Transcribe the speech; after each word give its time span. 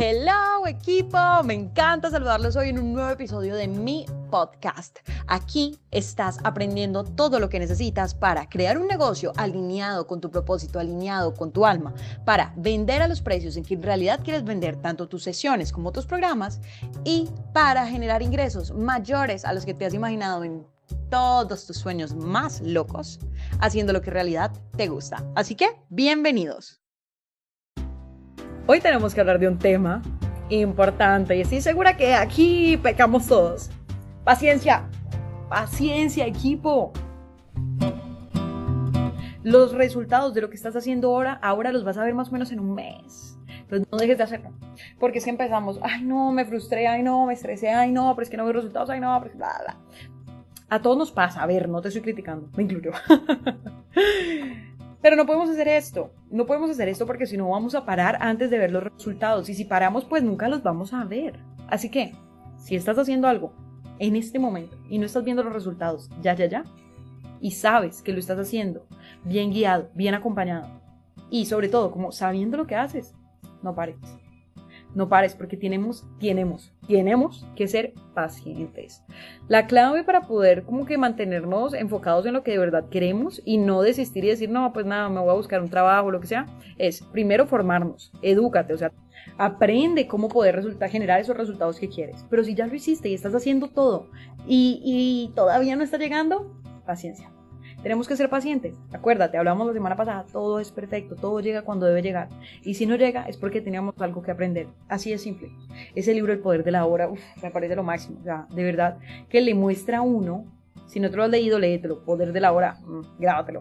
Hello 0.00 0.64
equipo, 0.68 1.18
me 1.42 1.54
encanta 1.54 2.08
saludarlos 2.08 2.54
hoy 2.54 2.68
en 2.68 2.78
un 2.78 2.92
nuevo 2.92 3.10
episodio 3.10 3.56
de 3.56 3.66
mi 3.66 4.06
podcast. 4.30 5.00
Aquí 5.26 5.76
estás 5.90 6.38
aprendiendo 6.44 7.02
todo 7.02 7.40
lo 7.40 7.48
que 7.48 7.58
necesitas 7.58 8.14
para 8.14 8.48
crear 8.48 8.78
un 8.78 8.86
negocio 8.86 9.32
alineado 9.36 10.06
con 10.06 10.20
tu 10.20 10.30
propósito, 10.30 10.78
alineado 10.78 11.34
con 11.34 11.50
tu 11.50 11.66
alma, 11.66 11.94
para 12.24 12.54
vender 12.56 13.02
a 13.02 13.08
los 13.08 13.20
precios 13.20 13.56
en 13.56 13.64
que 13.64 13.74
en 13.74 13.82
realidad 13.82 14.20
quieres 14.22 14.44
vender 14.44 14.76
tanto 14.76 15.08
tus 15.08 15.24
sesiones 15.24 15.72
como 15.72 15.90
tus 15.90 16.06
programas 16.06 16.60
y 17.02 17.28
para 17.52 17.84
generar 17.84 18.22
ingresos 18.22 18.70
mayores 18.70 19.44
a 19.44 19.52
los 19.52 19.66
que 19.66 19.74
te 19.74 19.84
has 19.84 19.94
imaginado 19.94 20.44
en 20.44 20.64
todos 21.10 21.66
tus 21.66 21.76
sueños 21.76 22.14
más 22.14 22.60
locos, 22.60 23.18
haciendo 23.58 23.92
lo 23.92 24.00
que 24.00 24.10
en 24.10 24.14
realidad 24.14 24.52
te 24.76 24.86
gusta. 24.86 25.24
Así 25.34 25.56
que, 25.56 25.66
bienvenidos. 25.88 26.80
Hoy 28.70 28.80
tenemos 28.80 29.14
que 29.14 29.20
hablar 29.22 29.38
de 29.38 29.48
un 29.48 29.58
tema 29.58 30.02
importante 30.50 31.34
y 31.34 31.40
estoy 31.40 31.62
segura 31.62 31.96
que 31.96 32.12
aquí 32.12 32.76
pecamos 32.76 33.26
todos. 33.26 33.70
Paciencia, 34.24 34.86
paciencia 35.48 36.26
equipo. 36.26 36.92
Los 39.42 39.72
resultados 39.72 40.34
de 40.34 40.42
lo 40.42 40.50
que 40.50 40.56
estás 40.56 40.76
haciendo 40.76 41.08
ahora, 41.08 41.32
ahora 41.40 41.72
los 41.72 41.82
vas 41.82 41.96
a 41.96 42.04
ver 42.04 42.12
más 42.12 42.28
o 42.28 42.32
menos 42.32 42.52
en 42.52 42.60
un 42.60 42.74
mes. 42.74 43.38
Entonces 43.48 43.88
no 43.90 43.96
dejes 43.96 44.18
de 44.18 44.24
hacerlo. 44.24 44.50
Porque 45.00 45.16
es 45.16 45.24
que 45.24 45.30
empezamos, 45.30 45.80
ay 45.82 46.02
no, 46.02 46.30
me 46.32 46.44
frustré, 46.44 46.88
ay 46.88 47.02
no, 47.02 47.24
me 47.24 47.32
estresé, 47.32 47.70
ay 47.70 47.90
no, 47.90 48.14
pero 48.14 48.24
es 48.24 48.28
que 48.28 48.36
no 48.36 48.44
veo 48.44 48.52
resultados, 48.52 48.90
ay 48.90 49.00
no, 49.00 49.18
pero 49.22 49.34
bla, 49.34 49.62
bla. 49.64 49.76
A 50.68 50.82
todos 50.82 50.98
nos 50.98 51.10
pasa, 51.10 51.42
a 51.42 51.46
ver, 51.46 51.70
no 51.70 51.80
te 51.80 51.88
estoy 51.88 52.02
criticando, 52.02 52.50
me 52.54 52.64
incluyo. 52.64 52.92
Pero 55.00 55.16
no 55.16 55.26
podemos 55.26 55.48
hacer 55.50 55.68
esto, 55.68 56.12
no 56.30 56.46
podemos 56.46 56.70
hacer 56.70 56.88
esto 56.88 57.06
porque 57.06 57.26
si 57.26 57.36
no 57.36 57.48
vamos 57.48 57.74
a 57.74 57.84
parar 57.84 58.18
antes 58.20 58.50
de 58.50 58.58
ver 58.58 58.72
los 58.72 58.82
resultados 58.82 59.48
y 59.48 59.54
si 59.54 59.64
paramos 59.64 60.04
pues 60.04 60.22
nunca 60.22 60.48
los 60.48 60.62
vamos 60.62 60.92
a 60.92 61.04
ver. 61.04 61.38
Así 61.68 61.90
que, 61.90 62.14
si 62.56 62.74
estás 62.74 62.98
haciendo 62.98 63.28
algo 63.28 63.52
en 63.98 64.16
este 64.16 64.38
momento 64.38 64.76
y 64.88 64.98
no 64.98 65.06
estás 65.06 65.24
viendo 65.24 65.42
los 65.42 65.52
resultados 65.52 66.10
ya, 66.20 66.34
ya, 66.34 66.46
ya, 66.46 66.64
y 67.40 67.52
sabes 67.52 68.02
que 68.02 68.12
lo 68.12 68.18
estás 68.18 68.38
haciendo 68.38 68.86
bien 69.24 69.52
guiado, 69.52 69.90
bien 69.94 70.14
acompañado 70.14 70.68
y 71.30 71.46
sobre 71.46 71.68
todo 71.68 71.92
como 71.92 72.10
sabiendo 72.10 72.56
lo 72.56 72.66
que 72.66 72.76
haces, 72.76 73.14
no 73.62 73.74
pares 73.74 73.96
no 74.94 75.08
pares 75.08 75.34
porque 75.34 75.56
tenemos, 75.56 76.04
tenemos, 76.18 76.72
tenemos 76.86 77.46
que 77.56 77.68
ser 77.68 77.94
pacientes. 78.14 79.04
La 79.48 79.66
clave 79.66 80.04
para 80.04 80.22
poder 80.22 80.64
como 80.64 80.86
que 80.86 80.98
mantenernos 80.98 81.74
enfocados 81.74 82.26
en 82.26 82.34
lo 82.34 82.42
que 82.42 82.52
de 82.52 82.58
verdad 82.58 82.88
queremos 82.88 83.42
y 83.44 83.58
no 83.58 83.82
desistir 83.82 84.24
y 84.24 84.28
decir, 84.28 84.50
no, 84.50 84.72
pues 84.72 84.86
nada, 84.86 85.08
me 85.08 85.20
voy 85.20 85.30
a 85.30 85.34
buscar 85.34 85.60
un 85.60 85.70
trabajo, 85.70 86.10
lo 86.10 86.20
que 86.20 86.26
sea, 86.26 86.46
es 86.78 87.02
primero 87.12 87.46
formarnos, 87.46 88.12
edúcate, 88.22 88.72
o 88.72 88.78
sea, 88.78 88.92
aprende 89.36 90.06
cómo 90.06 90.28
poder 90.28 90.56
resultar, 90.56 90.90
generar 90.90 91.20
esos 91.20 91.36
resultados 91.36 91.78
que 91.78 91.88
quieres. 91.88 92.24
Pero 92.30 92.44
si 92.44 92.54
ya 92.54 92.66
lo 92.66 92.74
hiciste 92.74 93.08
y 93.08 93.14
estás 93.14 93.34
haciendo 93.34 93.68
todo 93.68 94.08
y 94.46 95.30
todavía 95.34 95.76
no 95.76 95.84
está 95.84 95.98
llegando, 95.98 96.54
paciencia 96.86 97.30
tenemos 97.82 98.08
que 98.08 98.16
ser 98.16 98.28
pacientes. 98.28 98.74
Acuérdate, 98.92 99.38
hablamos 99.38 99.66
la 99.66 99.72
semana 99.72 99.96
pasada, 99.96 100.24
todo 100.32 100.60
es 100.60 100.72
perfecto, 100.72 101.14
todo 101.14 101.40
llega 101.40 101.62
cuando 101.62 101.86
debe 101.86 102.02
llegar. 102.02 102.28
Y 102.62 102.74
si 102.74 102.86
no 102.86 102.96
llega 102.96 103.24
es 103.28 103.36
porque 103.36 103.60
teníamos 103.60 103.94
algo 104.00 104.22
que 104.22 104.30
aprender. 104.30 104.66
Así 104.88 105.12
es 105.12 105.22
simple. 105.22 105.50
Ese 105.94 106.14
libro 106.14 106.32
El 106.32 106.40
Poder 106.40 106.64
de 106.64 106.72
la 106.72 106.84
Hora, 106.86 107.08
me 107.42 107.50
parece 107.50 107.76
lo 107.76 107.82
máximo. 107.82 108.18
O 108.20 108.24
sea, 108.24 108.46
de 108.50 108.64
verdad, 108.64 108.98
que 109.28 109.40
le 109.40 109.54
muestra 109.54 109.98
a 109.98 110.02
uno, 110.02 110.44
si 110.86 111.00
no 111.00 111.10
te 111.10 111.16
lo 111.16 111.24
has 111.24 111.30
leído, 111.30 111.58
léetelo, 111.58 112.04
Poder 112.04 112.32
de 112.32 112.40
la 112.40 112.52
Hora, 112.52 112.78
mm, 112.84 113.20
grábatelo. 113.20 113.60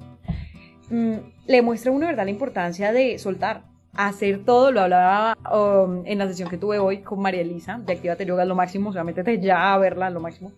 Mm, 0.90 1.16
le 1.48 1.62
muestra 1.62 1.92
a 1.92 1.96
uno, 1.96 2.08
¿verdad?, 2.08 2.26
la 2.26 2.32
importancia 2.32 2.92
de 2.92 3.20
soltar, 3.20 3.64
hacer 3.94 4.46
todo, 4.46 4.72
lo 4.72 4.82
hablaba 4.82 5.36
um, 5.52 6.04
en 6.06 6.20
la 6.20 6.28
sesión 6.28 6.50
que 6.50 6.58
tuve 6.58 6.80
hoy 6.80 7.02
con 7.02 7.20
María 7.20 7.42
Elisa, 7.42 7.80
de 7.80 7.94
Actívate 7.94 8.26
Yoga 8.26 8.46
lo 8.46 8.56
máximo, 8.56 8.92
o 8.92 8.94
sea, 8.94 9.04
métete 9.04 9.40
ya 9.40 9.74
a 9.74 9.78
verla, 9.80 10.10
lo 10.10 10.20
máximo, 10.20 10.54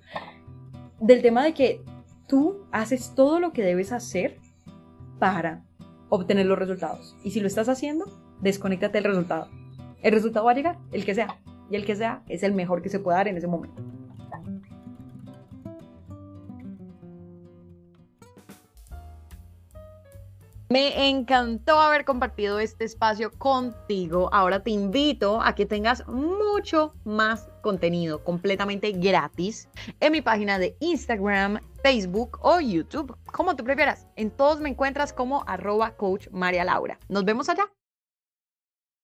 del 1.00 1.22
tema 1.22 1.44
de 1.44 1.54
que 1.54 1.82
tú 2.30 2.64
haces 2.72 3.14
todo 3.16 3.40
lo 3.40 3.52
que 3.52 3.64
debes 3.64 3.92
hacer 3.92 4.38
para 5.18 5.66
obtener 6.08 6.46
los 6.46 6.58
resultados. 6.58 7.18
Y 7.24 7.32
si 7.32 7.42
lo 7.42 7.48
estás 7.48 7.68
haciendo, 7.68 8.06
desconéctate 8.40 9.00
del 9.00 9.06
resultado. 9.06 9.50
El 10.02 10.14
resultado 10.14 10.46
va 10.46 10.52
a 10.52 10.56
llegar, 10.56 10.78
el 10.92 11.04
que 11.04 11.16
sea. 11.16 11.40
Y 11.70 11.76
el 11.76 11.86
que 11.86 11.96
sea 11.96 12.24
es 12.30 12.44
el 12.44 12.54
mejor 12.54 12.82
que 12.82 12.90
se 12.90 13.00
pueda 13.00 13.18
dar 13.18 13.28
en 13.28 13.38
ese 13.38 13.48
momento. 13.48 13.82
Me 20.72 21.10
encantó 21.10 21.80
haber 21.80 22.06
compartido 22.06 22.60
este 22.60 22.86
espacio 22.86 23.32
contigo. 23.32 24.30
Ahora 24.32 24.62
te 24.62 24.70
invito 24.70 25.42
a 25.42 25.56
que 25.56 25.66
tengas 25.66 26.08
mucho 26.08 26.94
más 27.06 27.50
contenido 27.64 28.24
completamente 28.24 28.92
gratis 28.92 29.68
en 30.00 30.12
mi 30.12 30.22
página 30.22 30.60
de 30.60 30.78
Instagram, 30.80 31.60
Facebook 31.82 32.38
o 32.44 32.60
YouTube, 32.60 33.18
como 33.32 33.56
tú 33.56 33.64
prefieras. 33.64 34.06
En 34.16 34.30
todos 34.30 34.60
me 34.60 34.70
encuentras 34.70 35.12
como 35.12 35.44
arroba 35.48 35.96
coach 35.98 36.28
María 36.30 36.64
Laura. 36.64 37.00
Nos 37.08 37.26
vemos 37.26 37.50
allá. 37.50 37.68